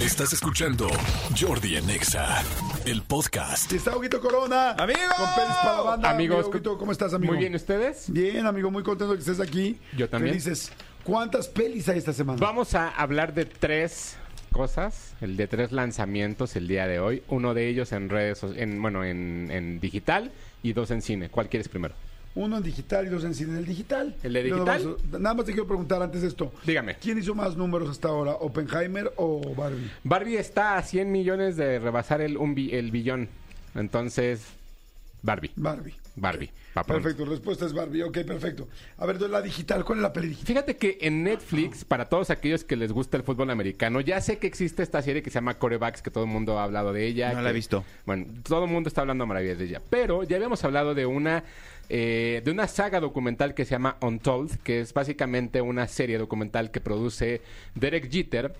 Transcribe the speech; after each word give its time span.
Estás 0.00 0.32
escuchando 0.32 0.88
Jordi 1.38 1.76
en 1.76 1.90
Exa, 1.90 2.42
el 2.86 3.02
podcast. 3.02 3.70
Está 3.70 3.94
Huguito 3.94 4.18
Corona. 4.20 4.70
¡Amigo! 4.72 4.98
Con 5.14 5.26
pelis 5.34 5.56
para 5.62 5.76
la 5.76 5.82
banda. 5.82 6.10
Amigos, 6.10 6.36
Amigo, 6.36 6.50
Huguito, 6.50 6.78
¿cómo 6.78 6.92
estás, 6.92 7.12
amigo? 7.12 7.32
Muy 7.34 7.40
bien, 7.40 7.54
¿ustedes? 7.54 8.10
Bien, 8.10 8.46
amigo, 8.46 8.70
muy 8.70 8.82
contento 8.82 9.12
de 9.12 9.18
que 9.18 9.30
estés 9.30 9.46
aquí. 9.46 9.78
Yo 9.96 10.08
también. 10.08 10.32
Felices. 10.32 10.72
¿Cuántas 11.04 11.48
pelis 11.48 11.86
hay 11.90 11.98
esta 11.98 12.14
semana? 12.14 12.38
Vamos 12.40 12.74
a 12.74 12.88
hablar 12.88 13.34
de 13.34 13.44
tres 13.44 14.16
cosas, 14.52 15.14
el 15.20 15.36
de 15.36 15.46
tres 15.46 15.70
lanzamientos 15.70 16.56
el 16.56 16.66
día 16.66 16.86
de 16.86 16.98
hoy. 16.98 17.22
Uno 17.28 17.52
de 17.52 17.68
ellos 17.68 17.92
en 17.92 18.08
redes, 18.08 18.42
en, 18.42 18.80
bueno, 18.80 19.04
en, 19.04 19.50
en 19.50 19.80
digital 19.80 20.32
y 20.62 20.72
dos 20.72 20.90
en 20.90 21.02
cine. 21.02 21.28
¿Cuál 21.28 21.50
quieres 21.50 21.68
primero? 21.68 21.94
Uno 22.34 22.58
en 22.58 22.62
digital 22.62 23.06
y 23.06 23.08
dos 23.10 23.24
en 23.24 23.34
cine. 23.34 23.58
¿El 23.58 23.66
digital? 23.66 24.14
¿El 24.22 24.32
de 24.34 24.42
digital? 24.44 24.96
a- 25.12 25.18
nada 25.18 25.34
más 25.34 25.44
te 25.46 25.52
quiero 25.52 25.66
preguntar 25.66 26.00
antes 26.02 26.22
de 26.22 26.28
esto. 26.28 26.52
Dígame. 26.64 26.94
¿Quién 26.96 27.18
hizo 27.18 27.34
más 27.34 27.56
números 27.56 27.90
hasta 27.90 28.08
ahora? 28.08 28.32
¿Oppenheimer 28.34 29.12
o 29.16 29.54
Barbie? 29.54 29.90
Barbie 30.04 30.36
está 30.36 30.76
a 30.76 30.82
100 30.82 31.10
millones 31.10 31.56
de 31.56 31.78
rebasar 31.80 32.20
el, 32.20 32.36
un 32.36 32.56
el 32.56 32.90
billón. 32.92 33.28
Entonces, 33.74 34.42
Barbie. 35.22 35.50
Barbie. 35.56 35.94
Barbie. 36.16 36.50
pa' 36.74 36.84
pronto. 36.84 37.02
Perfecto, 37.02 37.30
respuesta 37.30 37.66
es 37.66 37.72
Barbie. 37.72 38.02
Ok, 38.02 38.18
perfecto. 38.20 38.68
A 38.98 39.06
ver, 39.06 39.20
la 39.22 39.42
digital. 39.42 39.84
¿Cuál 39.84 39.98
es 39.98 40.02
la 40.02 40.12
peli 40.12 40.28
digital? 40.28 40.46
Fíjate 40.46 40.76
que 40.76 40.98
en 41.00 41.22
Netflix, 41.22 41.84
para 41.84 42.08
todos 42.08 42.30
aquellos 42.30 42.64
que 42.64 42.76
les 42.76 42.92
gusta 42.92 43.16
el 43.16 43.22
fútbol 43.22 43.50
americano, 43.50 44.00
ya 44.00 44.20
sé 44.20 44.38
que 44.38 44.46
existe 44.46 44.82
esta 44.82 45.02
serie 45.02 45.22
que 45.22 45.30
se 45.30 45.34
llama 45.34 45.58
Corebacks, 45.58 46.02
que 46.02 46.10
todo 46.10 46.24
el 46.24 46.30
mundo 46.30 46.58
ha 46.58 46.64
hablado 46.64 46.92
de 46.92 47.06
ella. 47.06 47.32
No 47.32 47.42
la 47.42 47.50
he 47.50 47.54
visto. 47.54 47.84
Bueno, 48.06 48.26
todo 48.42 48.64
el 48.64 48.70
mundo 48.70 48.88
está 48.88 49.00
hablando 49.02 49.26
maravillas 49.26 49.58
de 49.58 49.64
ella. 49.66 49.82
Pero 49.90 50.22
ya 50.24 50.36
habíamos 50.36 50.62
hablado 50.64 50.94
de 50.94 51.06
una, 51.06 51.44
eh, 51.88 52.42
de 52.44 52.50
una 52.50 52.66
saga 52.68 53.00
documental 53.00 53.54
que 53.54 53.64
se 53.64 53.72
llama 53.72 53.96
Untold, 54.00 54.58
que 54.62 54.80
es 54.80 54.92
básicamente 54.94 55.60
una 55.60 55.86
serie 55.88 56.18
documental 56.18 56.70
que 56.70 56.80
produce 56.80 57.42
Derek 57.74 58.10
Jeter 58.10 58.54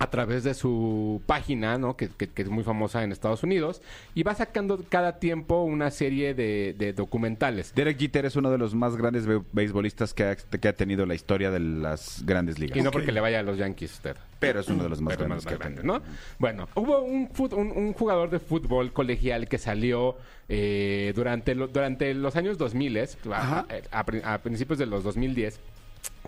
a 0.00 0.10
través 0.10 0.44
de 0.44 0.54
su 0.54 1.20
página, 1.26 1.76
¿no? 1.76 1.96
Que, 1.96 2.08
que- 2.08 2.28
que 2.28 2.42
es 2.42 2.48
muy 2.48 2.62
famosa 2.62 3.02
en 3.02 3.10
Estados 3.10 3.42
Unidos, 3.42 3.82
y 4.14 4.22
va 4.22 4.34
sacando 4.34 4.84
cada 4.88 5.18
tiempo 5.18 5.62
una 5.64 5.90
serie 5.90 6.34
de, 6.34 6.74
de 6.78 6.92
documentales. 6.92 7.74
Derek 7.74 7.98
Jeter 7.98 8.24
es 8.26 8.36
uno 8.36 8.50
de 8.50 8.58
los 8.58 8.74
más 8.76 8.96
grandes 8.96 9.26
be- 9.26 9.42
beisbolistas 9.52 10.14
que 10.14 10.22
ha, 10.24 10.36
que 10.36 10.68
ha 10.68 10.72
tenido 10.72 11.04
la 11.04 11.14
historia 11.16 11.50
de 11.50 11.58
las 11.58 12.22
grandes 12.24 12.60
ligas. 12.60 12.76
Y 12.78 12.82
no 12.82 12.92
porque 12.92 13.10
le 13.10 13.20
vaya 13.20 13.40
a 13.40 13.42
los 13.42 13.58
Yankees 13.58 13.92
usted. 13.94 14.16
Pero 14.38 14.60
es 14.60 14.68
uno 14.68 14.84
de 14.84 14.88
los 14.88 15.00
más 15.00 15.16
Pero 15.16 15.26
grandes 15.26 15.44
más 15.44 15.50
que 15.50 15.54
ha 15.56 15.58
grande, 15.58 15.80
tenido. 15.82 15.98
¿no? 15.98 16.04
Bueno, 16.38 16.68
hubo 16.76 17.00
un, 17.00 17.28
fut- 17.30 17.54
un, 17.54 17.72
un 17.72 17.92
jugador 17.92 18.30
de 18.30 18.38
fútbol 18.38 18.92
colegial 18.92 19.48
que 19.48 19.58
salió 19.58 20.16
eh, 20.48 21.12
durante, 21.16 21.56
lo- 21.56 21.66
durante 21.66 22.14
los 22.14 22.36
años 22.36 22.56
2000, 22.56 22.98
Ajá. 23.32 23.66
a, 23.90 23.98
a 23.98 24.34
a 24.34 24.38
principios 24.38 24.78
de 24.78 24.86
los 24.86 25.02
2010, 25.02 25.58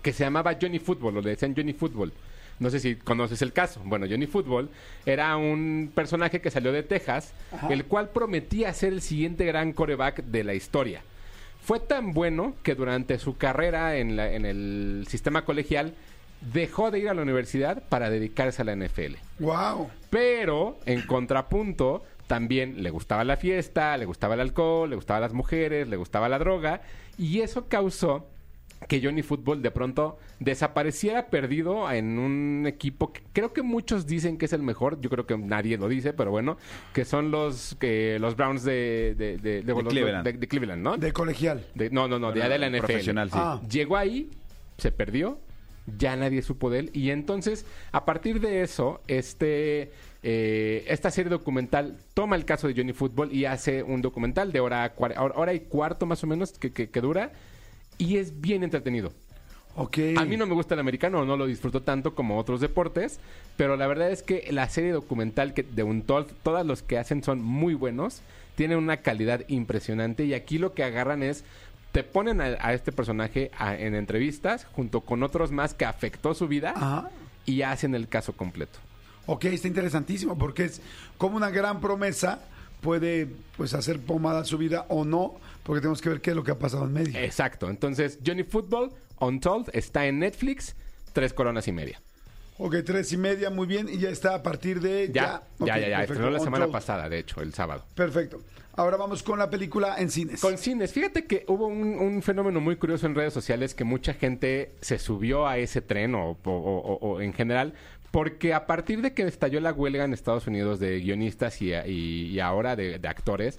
que 0.03 0.11
se 0.11 0.25
llamaba 0.25 0.57
Johnny 0.61 0.79
Football, 0.79 1.17
o 1.17 1.21
le 1.21 1.29
decían 1.29 1.53
Johnny 1.55 1.71
Football. 1.71 2.11
No 2.59 2.69
sé 2.69 2.79
si 2.79 2.95
conoces 2.95 3.41
el 3.41 3.53
caso. 3.53 3.81
Bueno, 3.83 4.05
Johnny 4.09 4.27
Football 4.27 4.69
era 5.05 5.35
un 5.37 5.91
personaje 5.93 6.41
que 6.41 6.51
salió 6.51 6.71
de 6.71 6.83
Texas, 6.83 7.33
el 7.69 7.85
cual 7.85 8.09
prometía 8.09 8.73
ser 8.73 8.93
el 8.93 9.01
siguiente 9.01 9.45
gran 9.45 9.73
coreback 9.73 10.23
de 10.25 10.43
la 10.43 10.53
historia. 10.53 11.01
Fue 11.63 11.79
tan 11.79 12.13
bueno 12.13 12.55
que 12.63 12.75
durante 12.75 13.17
su 13.19 13.37
carrera 13.37 13.97
en, 13.97 14.15
la- 14.15 14.31
en 14.31 14.45
el 14.45 15.05
sistema 15.07 15.43
colegial 15.45 15.93
dejó 16.53 16.89
de 16.89 16.99
ir 16.99 17.09
a 17.09 17.13
la 17.13 17.21
universidad 17.21 17.83
para 17.87 18.09
dedicarse 18.09 18.61
a 18.63 18.65
la 18.65 18.75
NFL. 18.75 19.15
¡Wow! 19.39 19.89
Pero, 20.09 20.79
en 20.87 21.01
contrapunto, 21.03 22.03
también 22.27 22.81
le 22.81 22.89
gustaba 22.89 23.23
la 23.23 23.37
fiesta, 23.37 23.95
le 23.97 24.05
gustaba 24.05 24.33
el 24.35 24.39
alcohol, 24.41 24.89
le 24.89 24.95
gustaban 24.95 25.21
las 25.21 25.33
mujeres, 25.33 25.87
le 25.87 25.97
gustaba 25.97 26.29
la 26.29 26.39
droga. 26.39 26.81
Y 27.17 27.41
eso 27.41 27.67
causó 27.67 28.27
que 28.87 28.99
Johnny 29.01 29.21
Football 29.21 29.61
de 29.61 29.71
pronto 29.71 30.17
desapareciera 30.39 31.27
perdido 31.27 31.89
en 31.91 32.17
un 32.19 32.65
equipo 32.67 33.13
que 33.13 33.21
creo 33.31 33.53
que 33.53 33.61
muchos 33.61 34.05
dicen 34.07 34.37
que 34.37 34.45
es 34.45 34.53
el 34.53 34.63
mejor, 34.63 34.99
yo 35.01 35.09
creo 35.09 35.25
que 35.25 35.37
nadie 35.37 35.77
lo 35.77 35.87
dice, 35.87 36.13
pero 36.13 36.31
bueno, 36.31 36.57
que 36.93 37.05
son 37.05 37.31
los 37.31 37.75
que 37.79 38.17
los 38.19 38.35
Browns 38.35 38.63
de, 38.63 39.15
de, 39.17 39.37
de- 39.37 39.61
de- 39.61 39.73
los- 39.73 39.83
Cleveland. 39.83 40.25
de- 40.25 40.33
de 40.33 40.47
Cleveland, 40.47 40.81
¿no? 40.83 40.97
De 40.97 41.13
colegial. 41.13 41.63
De- 41.75 41.89
no, 41.89 42.07
no, 42.07 42.19
no, 42.19 42.31
de, 42.31 42.41
de 42.41 42.59
la 42.59 42.67
NFL. 42.69 42.77
Profesional, 42.85 43.29
sí. 43.29 43.37
Ah. 43.39 43.61
Llegó 43.69 43.97
ahí, 43.97 44.29
se 44.77 44.91
perdió, 44.91 45.39
ya 45.97 46.15
nadie 46.15 46.41
supo 46.41 46.69
de 46.69 46.79
él. 46.79 46.89
Y 46.93 47.11
entonces, 47.11 47.65
a 47.91 48.03
partir 48.05 48.39
de 48.41 48.61
eso, 48.61 49.01
este, 49.07 49.91
eh, 50.23 50.85
esta 50.87 51.11
serie 51.11 51.29
documental 51.29 51.97
toma 52.13 52.35
el 52.35 52.45
caso 52.45 52.67
de 52.67 52.73
Johnny 52.75 52.93
Football 52.93 53.31
y 53.33 53.45
hace 53.45 53.83
un 53.83 54.01
documental 54.01 54.51
de 54.51 54.59
hora, 54.59 54.93
hora 54.97 55.53
y 55.53 55.61
cuarto 55.61 56.05
más 56.05 56.23
o 56.23 56.27
menos 56.27 56.53
que, 56.53 56.71
que- 56.71 56.89
que 56.89 57.01
dura. 57.01 57.31
Y 58.01 58.17
es 58.17 58.41
bien 58.41 58.63
entretenido. 58.63 59.13
Ok. 59.75 59.97
A 60.17 60.25
mí 60.25 60.35
no 60.35 60.45
me 60.45 60.53
gusta 60.53 60.73
el 60.73 60.79
americano, 60.81 61.23
no 61.23 61.37
lo 61.37 61.45
disfruto 61.45 61.81
tanto 61.81 62.13
como 62.13 62.37
otros 62.37 62.59
deportes, 62.59 63.19
pero 63.55 63.77
la 63.77 63.87
verdad 63.87 64.11
es 64.11 64.21
que 64.23 64.47
la 64.51 64.67
serie 64.67 64.91
documental 64.91 65.53
que, 65.53 65.63
de 65.63 65.83
Untold, 65.83 66.27
todos 66.43 66.65
los 66.65 66.81
que 66.81 66.97
hacen 66.97 67.23
son 67.23 67.41
muy 67.41 67.73
buenos, 67.73 68.21
tienen 68.55 68.77
una 68.79 68.97
calidad 68.97 69.43
impresionante 69.47 70.25
y 70.25 70.33
aquí 70.33 70.57
lo 70.57 70.73
que 70.73 70.83
agarran 70.83 71.23
es, 71.23 71.45
te 71.93 72.03
ponen 72.03 72.41
a, 72.41 72.57
a 72.59 72.73
este 72.73 72.91
personaje 72.91 73.49
a- 73.57 73.75
en 73.75 73.95
entrevistas 73.95 74.65
junto 74.73 75.01
con 75.01 75.23
otros 75.23 75.51
más 75.51 75.73
que 75.73 75.85
afectó 75.85 76.33
su 76.33 76.47
vida 76.49 76.73
Ajá. 76.75 77.09
y 77.45 77.61
hacen 77.61 77.95
el 77.95 78.09
caso 78.09 78.33
completo. 78.33 78.79
Ok, 79.27 79.45
está 79.45 79.67
interesantísimo 79.69 80.37
porque 80.37 80.65
es 80.65 80.81
como 81.17 81.37
una 81.37 81.49
gran 81.49 81.79
promesa 81.79 82.43
puede 82.81 83.27
pues 83.57 83.73
hacer 83.73 83.99
pomada 83.99 84.43
su 84.43 84.57
vida 84.57 84.85
o 84.89 85.05
no, 85.05 85.35
porque 85.63 85.81
tenemos 85.81 86.01
que 86.01 86.09
ver 86.09 86.21
qué 86.21 86.31
es 86.31 86.35
lo 86.35 86.43
que 86.43 86.51
ha 86.51 86.59
pasado 86.59 86.85
en 86.85 86.93
medio. 86.93 87.17
Exacto, 87.19 87.69
entonces 87.69 88.19
Johnny 88.25 88.43
Football, 88.43 88.91
Untold, 89.19 89.69
está 89.73 90.07
en 90.07 90.19
Netflix, 90.19 90.75
tres 91.13 91.33
coronas 91.33 91.67
y 91.67 91.71
media. 91.71 92.01
Ok, 92.63 92.75
tres 92.85 93.11
y 93.11 93.17
media, 93.17 93.49
muy 93.49 93.65
bien, 93.65 93.89
y 93.89 93.97
ya 93.97 94.09
está 94.11 94.35
a 94.35 94.43
partir 94.43 94.81
de 94.81 95.09
Ya, 95.11 95.41
ya, 95.57 95.65
ya, 95.65 95.79
ya, 95.79 95.97
perfecto. 95.97 96.13
estrenó 96.13 96.29
la 96.29 96.39
semana 96.39 96.67
pasada, 96.67 97.09
de 97.09 97.17
hecho, 97.17 97.41
el 97.41 97.53
sábado. 97.55 97.83
Perfecto. 97.95 98.39
Ahora 98.75 98.97
vamos 98.97 99.23
con 99.23 99.39
la 99.39 99.49
película 99.49 99.95
en 99.97 100.11
cines. 100.11 100.39
Con 100.39 100.57
cines, 100.59 100.93
fíjate 100.93 101.25
que 101.25 101.43
hubo 101.47 101.65
un, 101.65 101.95
un 101.97 102.21
fenómeno 102.21 102.61
muy 102.61 102.75
curioso 102.75 103.07
en 103.07 103.15
redes 103.15 103.33
sociales 103.33 103.73
que 103.73 103.83
mucha 103.83 104.13
gente 104.13 104.73
se 104.79 104.99
subió 104.99 105.47
a 105.47 105.57
ese 105.57 105.81
tren 105.81 106.13
o, 106.13 106.31
o- 106.31 106.37
o- 106.51 106.97
o 107.01 107.19
en 107.21 107.33
general, 107.33 107.73
porque 108.11 108.53
a 108.53 108.67
partir 108.67 109.01
de 109.01 109.13
que 109.13 109.23
estalló 109.23 109.59
la 109.59 109.73
huelga 109.73 110.03
en 110.05 110.13
Estados 110.13 110.45
Unidos 110.45 110.79
de 110.79 110.99
guionistas 110.99 111.61
y, 111.63 111.73
y- 111.73 112.27
y 112.27 112.39
ahora 112.39 112.75
de, 112.75 112.99
de 112.99 113.07
actores, 113.07 113.57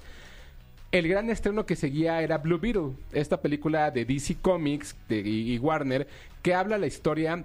el 0.93 1.09
gran 1.09 1.29
estreno 1.29 1.67
que 1.67 1.75
seguía 1.75 2.23
era 2.23 2.39
Blue 2.39 2.59
Beetle, 2.61 2.93
esta 3.13 3.41
película 3.41 3.91
de 3.91 4.05
DC 4.05 4.37
Comics 4.41 4.95
de- 5.09 5.21
y, 5.21 5.55
y 5.55 5.59
Warner, 5.59 6.07
que 6.41 6.55
habla 6.55 6.79
la 6.79 6.87
historia 6.87 7.45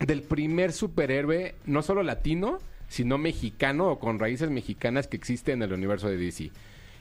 del 0.00 0.22
primer 0.22 0.72
superhéroe, 0.72 1.54
no 1.66 1.82
solo 1.82 2.02
latino, 2.02 2.58
sino 2.88 3.18
mexicano 3.18 3.88
o 3.88 3.98
con 3.98 4.18
raíces 4.18 4.50
mexicanas 4.50 5.06
que 5.06 5.16
existe 5.16 5.52
en 5.52 5.62
el 5.62 5.72
universo 5.72 6.08
de 6.08 6.16
DC. 6.16 6.50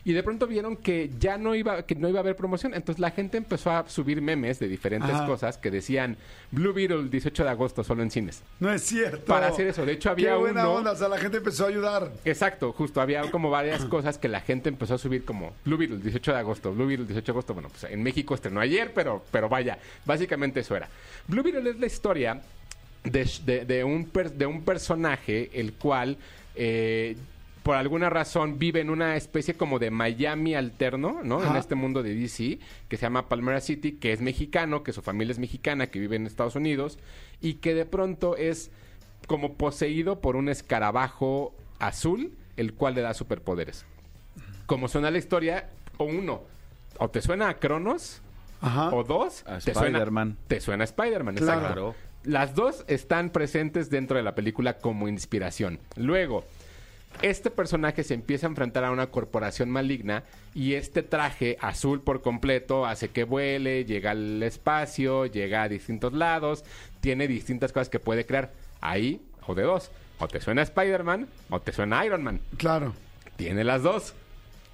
Y 0.03 0.13
de 0.13 0.23
pronto 0.23 0.47
vieron 0.47 0.77
que 0.77 1.09
ya 1.19 1.37
no 1.37 1.53
iba, 1.53 1.81
que 1.85 1.93
no 1.95 2.07
iba 2.07 2.19
a 2.19 2.21
haber 2.21 2.37
promoción. 2.37 2.73
Entonces 2.73 2.99
la 3.01 3.11
gente 3.11 3.35
empezó 3.35 3.71
a 3.71 3.89
subir 3.89 4.21
memes 4.21 4.57
de 4.57 4.69
diferentes 4.69 5.09
Ajá. 5.11 5.25
cosas 5.25 5.57
que 5.57 5.69
decían 5.69 6.15
Blue 6.51 6.71
Beetle 6.71 7.09
18 7.09 7.43
de 7.43 7.49
agosto 7.49 7.83
solo 7.83 8.03
en 8.03 8.11
cines. 8.11 8.41
No 8.61 8.71
es 8.71 8.83
cierto. 8.83 9.25
Para 9.25 9.47
hacer 9.47 9.67
eso. 9.67 9.85
De 9.85 9.91
hecho, 9.91 10.09
había 10.09 10.29
Qué 10.31 10.35
buena 10.37 10.61
uno- 10.61 10.75
onda, 10.75 10.91
o 10.91 10.95
sea, 10.95 11.09
la 11.09 11.17
gente 11.17 11.37
empezó 11.37 11.65
a 11.65 11.67
ayudar. 11.67 12.13
Exacto, 12.23 12.71
justo. 12.71 13.01
Había 13.01 13.29
como 13.31 13.49
varias 13.49 13.83
cosas 13.89 14.17
que 14.17 14.29
la 14.29 14.39
gente 14.39 14.69
empezó 14.69 14.93
a 14.93 14.97
subir 14.97 15.25
como 15.25 15.51
Blue 15.65 15.75
Beetle 15.77 15.97
18 15.97 16.31
de 16.31 16.37
agosto, 16.37 16.73
Blue 16.73 16.87
Beetle 16.87 17.05
18 17.05 17.25
de 17.25 17.31
agosto. 17.33 17.53
Bueno, 17.53 17.67
pues 17.67 17.83
en 17.91 18.01
México 18.01 18.33
estrenó 18.33 18.61
ayer, 18.61 18.93
pero, 18.93 19.25
pero 19.29 19.49
vaya, 19.49 19.77
básicamente 20.05 20.61
eso 20.61 20.73
era. 20.77 20.87
Blue 21.27 21.43
Beetle 21.43 21.69
es 21.69 21.79
la 21.81 21.85
historia 21.85 22.41
de, 23.11 23.29
de- 23.45 23.65
de 23.65 23.83
un, 23.83 24.05
per- 24.05 24.33
de 24.33 24.45
un 24.45 24.61
personaje 24.63 25.49
el 25.59 25.73
cual... 25.73 26.17
eh, 26.55 27.15
por 27.63 27.75
alguna 27.75 28.09
razón 28.09 28.59
vive 28.59 28.79
en 28.79 28.89
una 28.89 29.17
especie 29.17 29.55
como 29.55 29.77
de 29.77 29.91
Miami 29.91 30.55
alterno, 30.55 31.19
¿no? 31.25 31.43
En 31.45 31.57
este 31.57 31.75
mundo 31.75 32.01
de 32.01 32.15
DC, 32.15 32.59
que 32.87 32.95
se 32.95 33.01
llama 33.01 33.27
Palmera 33.27 33.59
City, 33.59 33.91
que 33.91 34.13
es 34.13 34.21
mexicano, 34.21 34.83
que 34.83 34.93
su 34.93 35.01
familia 35.01 35.33
es 35.33 35.37
mexicana, 35.39 35.87
que 35.87 35.99
vive 35.99 36.15
en 36.15 36.25
Estados 36.27 36.55
Unidos, 36.55 36.97
y 37.41 37.55
que 37.55 37.73
de 37.73 37.83
pronto 37.83 38.37
es 38.37 38.71
como 39.27 39.55
poseído 39.55 40.21
por 40.21 40.37
un 40.37 40.47
escarabajo 40.47 41.53
azul, 41.79 42.31
el 42.55 42.73
cual 42.73 42.95
le 42.95 43.01
da 43.01 43.13
superpoderes. 43.13 43.83
Como 44.65 44.87
suena 44.87 45.11
la 45.11 45.17
historia, 45.17 45.67
o 45.97 46.05
uno, 46.05 46.43
o 46.99 47.09
te 47.09 47.21
suena 47.21 47.49
a 47.49 47.55
Cronos, 47.59 48.21
Ajá. 48.61 48.95
o 48.95 49.03
dos, 49.03 49.43
A 49.45 49.57
te 49.57 49.73
suena, 49.73 49.87
Spider-Man. 49.89 50.37
te 50.47 50.61
suena 50.61 50.83
a 50.83 50.85
Spider-Man. 50.85 51.35
Claro. 51.35 51.59
exacto. 51.89 51.95
Las 52.27 52.55
dos 52.55 52.83
están 52.89 53.29
presentes 53.29 53.89
dentro 53.89 54.17
de 54.17 54.23
la 54.23 54.35
película 54.35 54.79
como 54.79 55.07
inspiración. 55.07 55.79
Luego, 55.95 56.43
este 57.21 57.49
personaje 57.49 58.03
se 58.03 58.15
empieza 58.15 58.47
a 58.47 58.49
enfrentar 58.49 58.83
a 58.83 58.91
una 58.91 59.07
corporación 59.07 59.69
maligna 59.69 60.25
y 60.53 60.73
este 60.73 61.03
traje 61.03 61.57
azul 61.61 62.01
por 62.01 62.21
completo 62.21 62.85
hace 62.85 63.11
que 63.11 63.23
vuele, 63.23 63.85
llega 63.85 64.11
al 64.11 64.43
espacio, 64.43 65.25
llega 65.25 65.63
a 65.63 65.69
distintos 65.69 66.11
lados, 66.11 66.65
tiene 66.99 67.29
distintas 67.29 67.71
cosas 67.71 67.87
que 67.87 68.01
puede 68.01 68.25
crear. 68.25 68.51
Ahí, 68.81 69.21
o 69.47 69.55
de 69.55 69.63
dos, 69.63 69.89
o 70.19 70.27
te 70.27 70.41
suena 70.41 70.63
Spider-Man 70.63 71.29
o 71.49 71.61
te 71.61 71.71
suena 71.71 72.05
Iron 72.05 72.23
Man. 72.23 72.41
Claro. 72.57 72.93
Tiene 73.37 73.63
las 73.63 73.83
dos. 73.83 74.13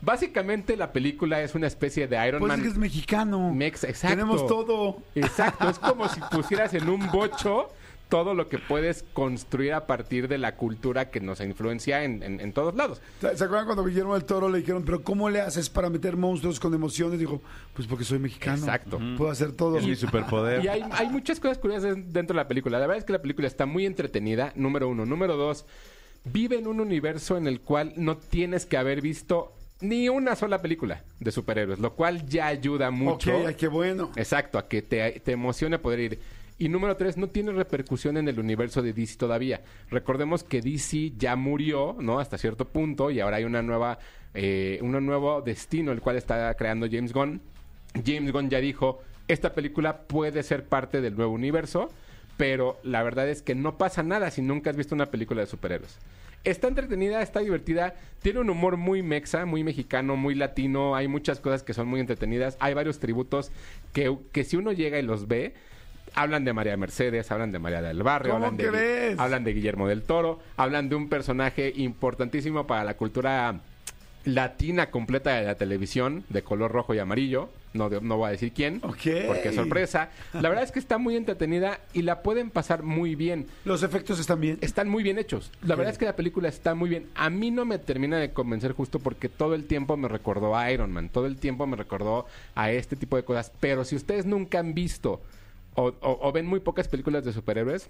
Básicamente 0.04 0.76
la 0.76 0.92
película 0.92 1.42
es 1.42 1.56
una 1.56 1.68
especie 1.68 2.08
de 2.08 2.28
Iron 2.28 2.40
Pues 2.40 2.50
Man. 2.50 2.60
es 2.60 2.64
que 2.66 2.72
es 2.72 2.78
mexicano. 2.78 3.52
Mex- 3.54 3.84
exacto. 3.88 4.18
Tenemos 4.18 4.46
todo. 4.48 4.98
Exacto, 5.16 5.70
es 5.70 5.80
como 5.80 6.08
si 6.14 6.20
pusieras 6.32 6.74
en 6.74 6.90
un 6.90 7.10
bocho 7.12 7.70
todo 8.10 8.36
lo 8.36 8.48
que 8.48 8.60
puedes 8.60 9.04
construir 9.14 9.74
a 9.74 9.88
partir 9.88 10.28
de 10.28 10.38
la 10.38 10.56
cultura 10.56 11.10
que 11.10 11.20
nos 11.20 11.40
influencia 11.40 12.04
en, 12.04 12.22
en- 12.22 12.42
en 12.42 12.54
todos 12.54 12.76
lados. 12.76 13.02
¿Se 13.22 13.36
se 13.38 13.44
acuerdan 13.46 13.66
cuando 13.66 13.84
Guillermo 13.86 14.14
del 14.14 14.26
Toro 14.26 14.50
le 14.50 14.60
dijeron, 14.60 14.84
pero 14.84 15.02
¿cómo 15.04 15.30
le 15.32 15.42
haces 15.42 15.70
para 15.70 15.90
meter 15.90 16.16
monstruos 16.16 16.60
con 16.60 16.74
emociones? 16.76 17.18
Dijo, 17.18 17.42
pues 17.74 17.88
porque 17.88 18.04
soy 18.04 18.20
mexicano. 18.20 18.58
Exacto. 18.58 19.00
Puedo 19.18 19.32
hacer 19.32 19.54
todo. 19.54 19.78
Es 19.78 19.86
mi 19.88 19.96
superpoder. 19.96 20.64
Y 20.64 20.68
hay, 20.68 20.84
hay 20.92 21.10
muchas 21.10 21.40
cosas 21.40 21.58
curiosas 21.58 21.96
dentro 22.14 22.36
de 22.36 22.44
la 22.44 22.48
película. 22.48 22.78
La 22.78 22.86
verdad 22.86 23.00
es 23.00 23.06
que 23.06 23.14
la 23.14 23.22
película 23.22 23.48
está 23.48 23.66
muy 23.66 23.86
entretenida, 23.88 24.52
número 24.56 24.90
uno. 24.90 25.06
Número 25.08 25.36
dos, 25.36 25.66
vive 26.26 26.60
en 26.60 26.68
un 26.68 26.82
universo 26.82 27.36
en 27.38 27.48
el 27.48 27.62
cual 27.62 27.94
no 27.96 28.18
tienes 28.18 28.68
que 28.68 28.78
haber 28.78 29.02
visto 29.02 29.54
ni 29.84 30.10
una 30.10 30.36
sola 30.36 30.62
película 30.62 31.04
de 31.20 31.32
superhéroes, 31.32 31.80
lo 31.80 31.94
cual 31.94 32.26
ya 32.26 32.48
ayuda 32.48 32.90
mucho. 32.90 33.38
Ok, 33.38 33.48
ay, 33.48 33.56
qué 33.56 33.68
bueno. 33.68 34.12
Exacto, 34.16 34.58
a 34.58 34.68
que 34.68 34.82
te, 34.82 35.20
te 35.20 35.32
emocione 35.34 35.78
poder 35.78 36.00
ir. 36.00 36.20
Y 36.58 36.70
número 36.70 36.96
tres, 36.96 37.18
no 37.18 37.28
tiene 37.28 37.52
repercusión 37.52 38.16
en 38.18 38.28
el 38.28 38.40
universo 38.40 38.82
de 38.82 38.94
DC 38.94 39.18
todavía. 39.18 39.62
Recordemos 39.90 40.44
que 40.44 40.62
DC 40.62 41.14
ya 41.18 41.36
murió, 41.36 41.96
¿no? 42.00 42.20
Hasta 42.20 42.38
cierto 42.38 42.70
punto 42.70 43.12
y 43.12 43.20
ahora 43.20 43.38
hay 43.38 43.44
una 43.44 43.62
nueva, 43.62 44.00
eh, 44.34 44.80
un 44.82 44.92
nuevo 45.06 45.42
destino 45.42 45.92
el 45.92 46.00
cual 46.00 46.16
está 46.16 46.54
creando 46.56 46.88
James 46.90 47.12
Gunn. 47.12 47.42
James 48.06 48.32
Gunn 48.32 48.50
ya 48.50 48.60
dijo, 48.60 49.02
esta 49.28 49.54
película 49.54 50.04
puede 50.04 50.44
ser 50.44 50.66
parte 50.66 51.02
del 51.02 51.16
nuevo 51.16 51.34
universo, 51.34 51.90
pero 52.38 52.80
la 52.84 53.04
verdad 53.04 53.30
es 53.30 53.42
que 53.42 53.56
no 53.56 53.78
pasa 53.78 54.04
nada 54.04 54.32
si 54.32 54.42
nunca 54.42 54.70
has 54.70 54.76
visto 54.76 54.96
una 54.96 55.08
película 55.08 55.42
de 55.42 55.48
superhéroes. 55.48 56.00
Está 56.44 56.68
entretenida, 56.68 57.22
está 57.22 57.40
divertida, 57.40 57.96
tiene 58.22 58.40
un 58.40 58.50
humor 58.50 58.76
muy 58.76 59.02
mexa, 59.02 59.46
muy 59.46 59.64
mexicano, 59.64 60.18
muy 60.18 60.36
latino, 60.36 60.94
hay 60.96 61.08
muchas 61.08 61.40
cosas 61.40 61.64
que 61.64 61.74
son 61.74 61.88
muy 61.88 62.02
entretenidas, 62.02 62.58
hay 62.60 62.74
varios 62.74 63.00
tributos 63.00 63.50
que, 63.94 64.18
que 64.34 64.44
si 64.44 64.58
uno 64.58 64.74
llega 64.74 65.00
y 65.00 65.04
los 65.04 65.30
ve, 65.30 65.54
hablan 66.16 66.44
de 66.44 66.52
María 66.52 66.76
Mercedes, 66.76 67.32
hablan 67.32 67.54
de 67.54 67.60
María 67.60 67.82
del 67.82 68.04
Barrio, 68.04 68.34
¿Cómo 68.34 68.48
hablan 68.48 68.58
de, 68.58 69.16
hablan 69.18 69.44
de 69.46 69.54
Guillermo 69.54 69.88
del 69.88 70.04
Toro, 70.04 70.40
hablan 70.58 70.90
de 70.90 70.96
un 70.96 71.08
personaje 71.08 71.72
importantísimo 71.76 72.68
para 72.68 72.84
la 72.84 72.98
cultura 72.98 73.62
latina 74.26 74.90
completa 74.92 75.32
de 75.36 75.46
la 75.46 75.56
televisión, 75.56 76.24
de 76.30 76.44
color 76.44 76.72
rojo 76.72 76.94
y 76.94 77.00
amarillo. 77.00 77.50
No, 77.74 77.90
no 77.90 78.18
voy 78.18 78.28
a 78.28 78.32
decir 78.32 78.52
quién, 78.54 78.84
porque 79.26 79.50
es 79.50 79.56
sorpresa. 79.56 80.10
La 80.34 80.48
verdad 80.50 80.64
es 80.64 80.72
que 80.72 80.78
está 80.78 81.00
muy 81.00 81.16
entretenida 81.16 81.80
y 81.92 82.04
la 82.04 82.22
pueden 82.22 82.52
pasar 82.52 82.84
muy 82.84 83.16
bien. 83.16 83.48
Los 83.66 83.82
efectos 83.82 84.20
están 84.20 84.40
bien. 84.40 84.60
Están 84.62 84.88
muy 84.90 85.02
bien 85.02 85.18
hechos. 85.18 85.50
La 85.64 85.76
verdad 85.76 85.92
es 85.92 85.98
que 85.98 86.06
la 86.06 86.16
película 86.16 86.50
está 86.50 86.76
muy 86.76 86.88
bien. 86.88 87.08
A 87.16 87.32
mí 87.32 87.50
no 87.50 87.66
me 87.66 87.80
termina 87.80 88.20
de 88.20 88.32
convencer 88.32 88.74
justo 88.74 89.00
porque 89.00 89.28
todo 89.28 89.56
el 89.56 89.66
tiempo 89.66 89.98
me 89.98 90.08
recordó 90.08 90.56
a 90.56 90.72
Iron 90.72 90.92
Man. 90.92 91.10
Todo 91.10 91.26
el 91.26 91.38
tiempo 91.38 91.66
me 91.66 91.76
recordó 91.76 92.28
a 92.54 92.72
este 92.72 92.96
tipo 92.96 93.16
de 93.18 93.24
cosas. 93.24 93.52
Pero 93.60 93.86
si 93.86 93.96
ustedes 93.96 94.28
nunca 94.28 94.60
han 94.60 94.76
visto 94.76 95.22
o, 95.74 95.86
o- 96.00 96.20
o 96.22 96.32
ven 96.32 96.46
muy 96.46 96.60
pocas 96.60 96.88
películas 96.88 97.26
de 97.26 97.34
superhéroes, 97.34 97.88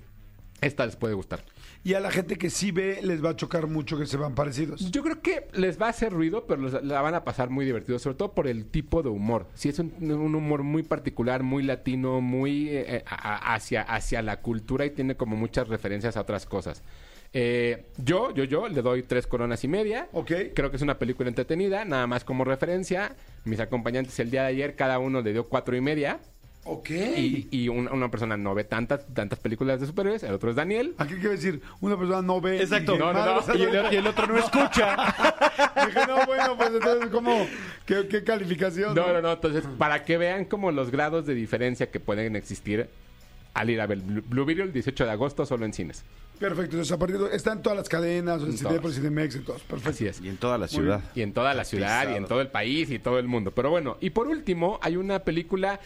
esta 0.61 0.85
les 0.85 0.95
puede 0.95 1.13
gustar. 1.13 1.43
Y 1.83 1.95
a 1.95 1.99
la 1.99 2.09
gente 2.11 2.37
que 2.37 2.49
sí 2.49 2.71
ve, 2.71 2.99
les 3.03 3.23
va 3.23 3.31
a 3.31 3.35
chocar 3.35 3.67
mucho 3.67 3.97
que 3.97 4.05
se 4.05 4.15
van 4.15 4.35
parecidos. 4.35 4.89
Yo 4.91 5.03
creo 5.03 5.21
que 5.21 5.47
les 5.53 5.81
va 5.81 5.87
a 5.87 5.89
hacer 5.89 6.13
ruido, 6.13 6.45
pero 6.47 6.61
los- 6.61 6.81
la 6.83 7.01
van 7.01 7.15
a 7.15 7.23
pasar 7.25 7.49
muy 7.49 7.65
divertido, 7.65 7.99
sobre 7.99 8.15
todo 8.17 8.33
por 8.33 8.47
el 8.47 8.65
tipo 8.67 9.03
de 9.03 9.09
humor. 9.09 9.47
Sí, 9.55 9.67
es 9.69 9.79
un, 9.79 9.93
un 9.99 10.35
humor 10.35 10.63
muy 10.63 10.83
particular, 10.83 11.43
muy 11.43 11.63
latino, 11.63 12.21
muy 12.21 12.69
eh, 12.69 13.03
a- 13.05 13.53
hacia, 13.53 13.81
hacia 13.81 14.21
la 14.21 14.39
cultura 14.41 14.85
y 14.85 14.91
tiene 14.91 15.15
como 15.17 15.35
muchas 15.35 15.67
referencias 15.67 16.15
a 16.15 16.21
otras 16.21 16.45
cosas. 16.45 16.81
Eh, 17.35 17.87
yo, 17.97 18.31
yo, 18.31 18.43
yo 18.43 18.67
le 18.69 18.81
doy 18.83 19.01
tres 19.03 19.25
coronas 19.27 19.63
y 19.63 19.67
media. 19.67 20.07
Ok. 20.13 20.31
Creo 20.53 20.69
que 20.69 20.75
es 20.77 20.81
una 20.83 20.99
película 20.99 21.27
entretenida, 21.29 21.83
nada 21.83 22.05
más 22.07 22.23
como 22.23 22.45
referencia. 22.45 23.15
Mis 23.43 23.59
acompañantes 23.59 24.17
el 24.19 24.29
día 24.31 24.43
de 24.43 24.49
ayer, 24.49 24.75
cada 24.75 24.99
uno 24.99 25.19
le 25.21 25.33
dio 25.33 25.49
cuatro 25.49 25.75
y 25.75 25.81
media. 25.81 26.19
Ok. 26.65 26.89
Y, 26.91 27.47
y 27.51 27.67
un- 27.67 27.89
una 27.91 28.09
persona 28.09 28.37
no 28.37 28.55
ve 28.55 28.63
tantas, 28.63 29.05
tantas 29.13 29.37
películas 29.39 29.81
de 29.81 29.87
superhéroes, 29.87 30.23
el 30.23 30.33
otro 30.33 30.49
es 30.49 30.55
Daniel. 30.55 30.95
Aquí 30.97 31.15
quiero 31.15 31.31
decir, 31.31 31.61
una 31.81 31.97
persona 31.97 32.21
no 32.21 32.39
ve. 32.39 32.61
Exacto. 32.61 32.95
y 32.95 32.99
No, 32.99 33.11
no, 33.11 33.41
Y 33.55 33.61
el, 33.63 33.93
y 33.93 33.95
el 33.97 34.07
otro 34.07 34.27
no 34.27 34.37
escucha. 34.37 34.95
Dije, 35.85 35.99
no, 36.07 36.25
bueno, 36.25 36.55
pues 36.57 36.69
entonces, 36.73 37.09
¿cómo? 37.11 37.45
¿Qué, 37.85 38.07
qué 38.07 38.23
calificación? 38.23 38.95
No, 38.95 39.11
no, 39.11 39.21
no. 39.21 39.33
Entonces, 39.33 39.65
para 39.77 40.03
que 40.05 40.17
vean 40.17 40.45
como 40.45 40.71
los 40.71 40.89
grados 40.89 41.25
de 41.25 41.33
diferencia 41.35 41.91
que 41.91 41.99
pueden 41.99 42.35
existir 42.37 42.89
al 43.53 43.69
ir 43.69 43.81
a 43.81 43.85
ver 43.85 43.99
Blue 43.99 44.45
Beetle 44.45 44.63
el 44.63 44.73
18 44.73 45.05
de 45.05 45.11
agosto 45.11 45.45
solo 45.45 45.65
en 45.65 45.73
cines. 45.73 46.03
Perfecto, 46.39 46.71
entonces 46.71 46.91
a 46.91 46.97
partir 46.97 47.19
de... 47.19 47.35
Está 47.35 47.51
en 47.53 47.61
todas 47.61 47.77
las 47.77 47.87
cadenas, 47.87 48.41
en 48.41 48.57
todas. 48.57 48.95
Cinemex, 48.95 49.35
en 49.35 49.43
todos. 49.45 49.61
Perfecto. 49.61 49.89
Así 49.91 50.07
es. 50.07 50.19
Y 50.21 50.29
en 50.29 50.37
toda 50.37 50.57
la 50.57 50.67
ciudad. 50.67 51.01
Y 51.13 51.21
en 51.21 51.33
toda 51.33 51.53
la 51.53 51.63
ciudad, 51.63 52.09
y 52.09 52.15
en 52.15 52.25
todo 52.25 52.41
el 52.41 52.47
país, 52.47 52.89
y 52.89 52.97
todo 52.99 53.19
el 53.19 53.27
mundo. 53.27 53.51
Pero 53.51 53.69
bueno, 53.69 53.97
y 54.01 54.09
por 54.09 54.27
último, 54.27 54.79
hay 54.81 54.95
una 54.97 55.19
película 55.19 55.79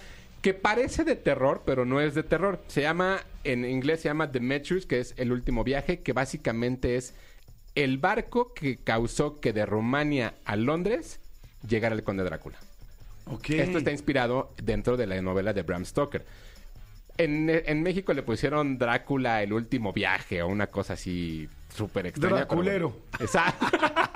que 0.48 0.54
parece 0.54 1.04
de 1.04 1.18
terror, 1.18 1.64
pero 1.66 1.84
no 1.84 2.00
es 2.00 2.16
de 2.16 2.24
terror. 2.24 2.64
Se 2.68 2.80
llama, 2.80 3.20
en 3.44 3.66
inglés 3.66 4.00
se 4.00 4.08
llama 4.08 4.32
The 4.32 4.40
Metrius, 4.40 4.86
que 4.86 5.02
es 5.02 5.14
el 5.18 5.34
último 5.34 5.66
viaje, 5.66 6.00
que 6.00 6.14
básicamente 6.14 6.96
es 6.96 7.16
el 7.76 7.98
barco 7.98 8.54
que 8.54 8.78
causó 8.78 9.42
que 9.42 9.52
de 9.52 9.66
Rumania 9.66 10.36
a 10.46 10.56
Londres 10.56 11.20
llegara 11.68 11.96
el 11.96 12.04
conde 12.04 12.24
Drácula. 12.24 12.58
Ok. 13.26 13.50
Esto 13.50 13.80
está 13.80 13.92
inspirado 13.92 14.54
dentro 14.64 14.96
de 14.96 15.06
la 15.06 15.22
novela 15.22 15.52
de 15.52 15.64
Bram 15.64 15.84
Stoker. 15.84 16.26
En, 17.18 17.50
en 17.50 17.84
México 17.84 18.14
le 18.14 18.24
pusieron 18.24 18.78
Drácula 18.78 19.44
el 19.44 19.52
último 19.52 19.92
viaje 19.92 20.42
o 20.44 20.48
una 20.48 20.68
cosa 20.68 20.94
así 20.94 21.50
súper 21.76 22.08
extraña. 22.08 22.38
Draculero. 22.38 22.96
Exacto. 23.20 23.66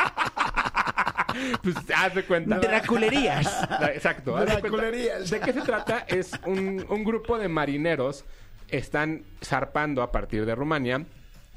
pues 1.63 1.75
haz 1.95 2.15
de 2.15 2.23
cuenta. 2.23 2.59
Draculerías. 2.59 3.47
Exacto. 3.93 4.35
haz 4.35 4.45
de 4.45 4.51
cuenta. 4.51 4.69
Draculerías. 4.69 5.29
¿De 5.29 5.39
qué 5.39 5.53
se 5.53 5.61
trata? 5.61 6.05
Es 6.07 6.31
un, 6.45 6.85
un 6.89 7.03
grupo 7.03 7.37
de 7.37 7.47
marineros 7.47 8.25
están 8.69 9.23
zarpando 9.43 10.01
a 10.01 10.11
partir 10.11 10.45
de 10.45 10.55
Rumania 10.55 11.05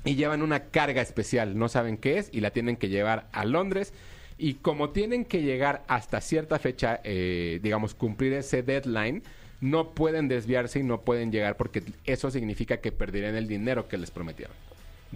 y 0.05 0.17
llevan 0.17 0.43
una 0.43 0.65
carga 0.65 1.01
especial. 1.01 1.57
No 1.59 1.69
saben 1.69 1.97
qué 1.97 2.19
es 2.19 2.29
y 2.33 2.41
la 2.41 2.51
tienen 2.51 2.77
que 2.77 2.89
llevar 2.89 3.29
a 3.33 3.45
Londres. 3.45 3.93
Y 4.37 4.55
como 4.55 4.91
tienen 4.91 5.25
que 5.25 5.43
llegar 5.43 5.85
hasta 5.87 6.21
cierta 6.21 6.59
fecha, 6.59 7.01
eh, 7.05 7.61
digamos, 7.63 7.95
cumplir 7.95 8.33
ese 8.33 8.63
deadline, 8.63 9.23
no 9.61 9.95
pueden 9.95 10.29
desviarse 10.29 10.81
y 10.81 10.83
no 10.83 11.03
pueden 11.03 11.31
llegar 11.31 11.57
porque 11.57 11.83
eso 12.05 12.31
significa 12.31 12.79
que 12.79 12.93
perderán 12.93 13.37
el 13.37 13.47
dinero 13.47 13.89
que 13.89 13.97
les 13.97 14.11
prometieron. 14.11 14.55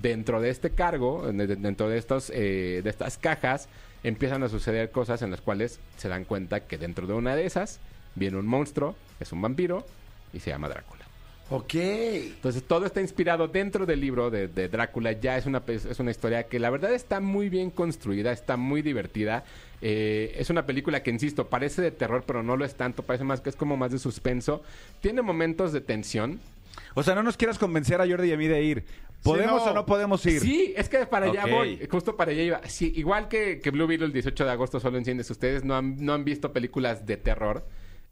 Dentro 0.03 0.41
de 0.41 0.50
este 0.50 0.71
cargo, 0.71 1.31
de- 1.33 1.47
de- 1.47 1.56
dentro 1.56 1.89
de, 1.89 1.99
estos, 1.99 2.31
eh, 2.35 2.81
de 2.85 2.91
estas 2.91 3.19
cajas, 3.19 3.69
empiezan 4.03 4.43
a 4.43 4.49
suceder 4.49 4.91
cosas 4.91 5.23
en 5.23 5.31
las 5.31 5.41
cuales 5.41 5.81
se 5.97 6.09
dan 6.09 6.25
cuenta 6.25 6.61
que 6.61 6.79
dentro 6.79 7.06
de 7.06 7.15
una 7.15 7.35
de 7.35 7.47
esas 7.47 7.81
viene 8.15 8.37
un 8.37 8.47
monstruo, 8.47 8.95
es 9.21 9.33
un 9.33 9.43
vampiro 9.43 9.85
y 10.33 10.41
se 10.41 10.50
llama 10.50 10.69
Drácula. 10.69 11.05
Ok. 11.50 11.75
Entonces 11.77 12.62
todo 12.62 12.85
está 12.85 13.00
inspirado 13.00 13.49
dentro 13.49 13.87
del 13.87 14.00
libro 14.03 14.29
de, 14.31 14.49
de 14.49 14.69
Drácula. 14.69 15.12
Ya 15.12 15.39
es 15.39 15.47
una, 15.47 15.62
es 15.67 15.99
una 15.99 16.11
historia 16.11 16.43
que 16.43 16.59
la 16.59 16.69
verdad 16.69 16.93
está 16.93 17.21
muy 17.21 17.49
bien 17.49 17.71
construida, 17.71 18.33
está 18.33 18.59
muy 18.59 18.83
divertida. 18.83 19.45
Eh, 19.81 20.35
es 20.37 20.50
una 20.50 20.67
película 20.67 21.02
que, 21.02 21.11
insisto, 21.11 21.49
parece 21.49 21.81
de 21.81 21.90
terror, 21.90 22.23
pero 22.26 22.43
no 22.43 22.57
lo 22.59 22.67
es 22.67 22.75
tanto. 22.75 23.02
Parece 23.02 23.25
más 23.25 23.40
que 23.40 23.49
es 23.49 23.57
como 23.57 23.78
más 23.78 23.90
de 23.93 23.99
suspenso. 23.99 24.62
Tiene 25.00 25.23
momentos 25.23 25.73
de 25.73 25.81
tensión. 25.81 26.38
O 26.94 27.02
sea, 27.02 27.14
no 27.14 27.23
nos 27.23 27.37
quieras 27.37 27.58
convencer 27.58 28.00
a 28.00 28.06
Jordi 28.06 28.28
y 28.28 28.32
a 28.32 28.37
mí 28.37 28.47
de 28.47 28.62
ir. 28.62 28.85
¿Podemos 29.23 29.64
no. 29.64 29.73
o 29.73 29.75
no 29.75 29.87
podemos 29.87 30.25
ir? 30.26 30.40
Sí, 30.40 30.73
es 30.76 30.88
que 30.88 31.04
para 31.06 31.26
allá 31.26 31.44
Ok. 31.44 31.50
voy. 31.50 31.88
Justo 31.90 32.16
para 32.16 32.30
allá 32.30 32.42
iba. 32.42 32.61
Sí, 32.68 32.92
igual 32.97 33.28
que, 33.28 33.61
que 33.61 33.70
Blue 33.70 33.87
Beetle 33.87 34.06
el 34.06 34.12
18 34.12 34.44
de 34.44 34.50
agosto 34.50 34.78
solo 34.80 34.97
en 34.99 35.04
cines. 35.04 35.28
Ustedes 35.30 35.64
no 35.64 35.76
han, 35.76 35.97
no 36.04 36.14
han 36.14 36.25
visto 36.25 36.52
películas 36.52 37.04
de 37.06 37.16
terror. 37.16 37.66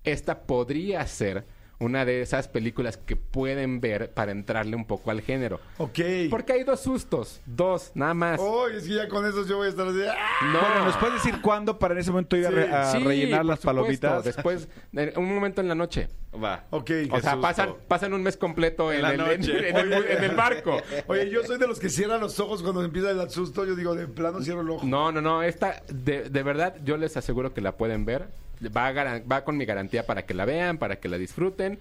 Esta 0.05 0.43
podría 0.43 1.07
ser 1.07 1.47
una 1.79 2.05
de 2.07 2.23
esas 2.23 2.49
películas 2.49 2.97
que 2.97 3.17
pueden 3.17 3.81
ver 3.81 4.11
para 4.15 4.33
entrarle 4.33 4.77
un 4.77 4.87
poco 4.87 5.11
al 5.11 5.21
género. 5.21 5.61
Ok. 5.79 5.99
Porque 6.31 6.55
hay 6.55 6.65
dos 6.65 6.81
sustos, 6.81 7.41
dos, 7.45 7.93
nada 7.95 8.15
más. 8.15 8.41
Oh, 8.43 8.67
es 8.69 8.85
que 8.89 8.95
ya 8.95 9.09
con 9.09 9.27
eso 9.27 9.45
yo 9.47 9.59
voy 9.59 9.67
a 9.67 9.71
estar 9.71 9.87
así. 9.87 9.99
¡ah! 10.09 10.15
No, 10.53 10.61
Bueno, 10.61 10.85
¿nos 10.87 10.97
puedes 10.97 11.15
decir 11.23 11.41
cuándo 11.43 11.79
para 11.79 11.93
en 11.95 12.01
ese 12.01 12.11
momento 12.11 12.37
ir 12.37 12.47
a, 12.47 12.51
re- 12.51 12.73
a 12.73 12.93
Sí, 12.93 12.99
rellenar 13.05 13.45
las 13.45 13.61
supuesto, 13.61 13.67
palomitas? 13.83 14.25
Después, 14.25 14.69
en 14.95 15.13
un 15.19 15.35
momento 15.35 15.61
en 15.61 15.69
la 15.69 15.75
noche. 15.75 16.09
Va. 16.43 16.65
Ok. 16.71 16.91
O 17.11 17.21
sea, 17.21 17.33
susto. 17.33 17.41
pasan, 17.41 17.75
pasan 17.89 18.13
un 18.15 18.23
mes 18.23 18.37
completo 18.37 18.91
en, 18.93 18.97
En 18.97 19.03
la 19.03 19.13
el, 19.15 19.21
en- 19.21 19.41
noche. 19.41 19.69
en 19.71 19.77
el- 19.77 19.93
en 19.93 20.25
el 20.25 20.37
barco. 20.37 20.79
Oye, 21.09 21.29
yo 21.31 21.43
soy 21.45 21.59
de 21.59 21.67
los 21.67 21.79
que 21.79 21.89
cierran 21.91 22.21
los 22.21 22.39
ojos 22.41 22.63
cuando 22.63 22.83
empieza 22.85 23.11
el 23.11 23.31
susto. 23.31 23.65
Yo 23.67 23.75
digo, 23.77 23.95
de 23.95 24.07
plano 24.07 24.41
cierro 24.43 24.61
el 24.63 24.71
ojo. 24.71 24.87
No, 24.87 25.13
no, 25.13 25.21
no. 25.21 25.43
Esta, 25.43 25.83
de, 25.93 26.29
de 26.31 26.43
verdad, 26.43 26.77
yo 26.85 26.97
les 26.97 27.17
aseguro 27.17 27.53
que 27.55 27.61
la 27.61 27.77
pueden 27.77 28.05
ver. 28.07 28.29
Va, 28.75 28.87
a 28.87 28.93
garan- 28.93 29.25
va 29.31 29.45
con 29.45 29.57
mi 29.57 29.65
garantía 29.65 30.07
para 30.07 30.25
que 30.25 30.35
la 30.35 30.45
vean, 30.45 30.79
para 30.79 30.97
que 30.97 31.09
la 31.09 31.19
disfruten. 31.19 31.79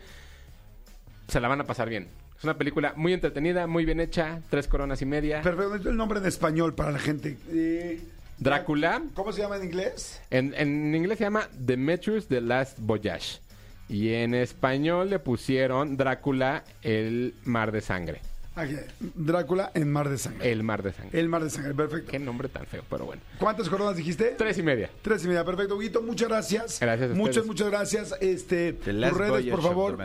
Se 1.28 1.40
la 1.40 1.48
van 1.48 1.62
a 1.62 1.64
pasar 1.64 1.90
bien. 1.90 2.08
Es 2.38 2.44
una 2.44 2.58
película 2.58 2.94
muy 2.96 3.14
entretenida, 3.14 3.66
muy 3.68 3.86
bien 3.86 4.00
hecha. 4.00 4.42
Tres 4.50 4.68
coronas 4.68 5.02
y 5.02 5.06
media. 5.06 5.42
Perfecto, 5.42 5.90
el 5.90 5.98
nombre 5.98 6.20
en 6.20 6.26
español 6.26 6.76
para 6.76 6.92
la 6.92 7.00
gente. 7.00 7.38
Eh, 7.50 8.02
Drácula. 8.38 9.02
¿Cómo 9.14 9.32
se 9.32 9.42
llama 9.42 9.56
en 9.58 9.64
inglés? 9.64 10.22
En, 10.30 10.54
en 10.58 10.94
inglés 10.94 11.18
se 11.18 11.24
llama 11.24 11.48
Demetrius 11.54 12.28
The 12.28 12.42
Last 12.42 12.78
Voyage. 12.80 13.40
Y 13.88 14.14
en 14.14 14.34
español 14.34 15.10
le 15.12 15.20
pusieron 15.20 15.96
Drácula 15.96 16.64
el 16.82 17.34
mar 17.46 17.72
de 17.72 17.82
sangre. 17.82 18.20
Aquí, 18.56 18.76
Drácula 19.16 19.72
en 19.74 19.92
Mar 19.92 20.08
de 20.10 20.18
Sangre. 20.18 20.52
El 20.52 20.64
mar 20.64 20.82
de 20.82 20.94
sangre. 20.94 21.20
El 21.20 21.28
Mar 21.30 21.44
de 21.44 21.50
Sangre, 21.50 21.74
perfecto. 21.74 22.12
Qué 22.12 22.20
nombre 22.20 22.48
tan 22.50 22.66
feo, 22.66 22.84
pero 22.90 23.06
bueno. 23.06 23.22
¿Cuántas 23.38 23.68
coronas 23.70 23.98
dijiste? 23.98 24.36
Tres 24.38 24.58
y 24.58 24.64
media. 24.64 24.90
Tres 25.02 25.24
y 25.26 25.28
media, 25.28 25.44
perfecto. 25.44 25.76
Huguito, 25.76 26.02
muchas 26.02 26.30
gracias. 26.30 26.80
Gracias 26.80 27.12
a 27.12 27.14
Muchas, 27.14 27.38
ustedes. 27.38 27.48
muchas 27.48 27.68
gracias. 27.70 28.16
Este, 28.22 28.74
tus 28.74 28.94
redes, 29.18 29.48
por 29.52 29.62
favor. 29.62 29.98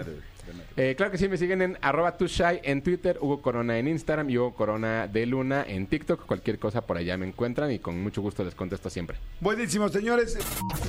Eh, 0.77 0.95
claro 0.97 1.13
que 1.13 1.19
sí, 1.19 1.29
me 1.29 1.37
siguen 1.37 1.63
en 1.63 1.79
arroba 1.81 2.17
tushai 2.17 2.61
en 2.65 2.83
Twitter, 2.83 3.19
Hugo 3.21 3.41
Corona 3.41 3.79
en 3.79 3.87
Instagram 3.87 4.29
y 4.31 4.39
Hugo 4.39 4.55
Corona 4.55 5.07
de 5.07 5.27
Luna 5.27 5.65
en 5.67 5.87
TikTok. 5.87 6.27
Cualquier 6.27 6.59
cosa 6.59 6.81
por 6.81 6.97
allá 6.97 7.17
me 7.17 7.27
encuentran 7.29 7.71
y 7.71 7.79
con 7.79 8.03
mucho 8.03 8.21
gusto 8.21 8.43
les 8.43 8.55
contesto 8.57 8.91
siempre. 8.91 9.17
Buenísimo, 9.41 9.89
señores. 9.91 10.37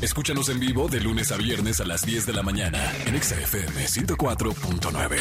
Escúchanos 0.02 0.50
en 0.50 0.60
vivo 0.60 0.88
de 0.88 1.00
lunes 1.02 1.32
a 1.32 1.38
viernes 1.38 1.80
a 1.80 1.86
las 1.86 2.04
10 2.06 2.26
de 2.26 2.34
la 2.34 2.42
mañana 2.42 2.80
en 3.06 3.22
XFM 3.22 3.86
104.9. 3.86 5.18